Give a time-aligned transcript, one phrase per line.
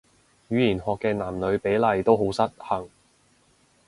[0.49, 2.89] 語言學嘅男女比例都好失衡